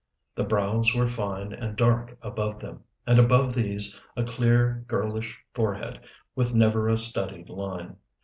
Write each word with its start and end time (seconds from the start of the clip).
The 0.33 0.43
brows 0.43 0.95
were 0.95 1.05
fine 1.05 1.53
and 1.53 1.75
dark 1.75 2.17
above 2.23 2.59
them, 2.59 2.83
and 3.05 3.19
above 3.19 3.53
these 3.53 4.01
a 4.17 4.23
clear, 4.23 4.83
girlish 4.87 5.39
forehead 5.53 5.99
with 6.35 6.55
never 6.55 6.87
a 6.89 6.97
studied 6.97 7.49
line. 7.49 7.97